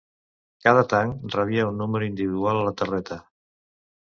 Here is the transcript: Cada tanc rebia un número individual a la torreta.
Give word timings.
Cada 0.67 0.83
tanc 0.93 1.35
rebia 1.35 1.65
un 1.73 1.77
número 1.81 2.07
individual 2.13 2.63
a 2.63 2.67
la 2.71 2.75
torreta. 2.81 3.19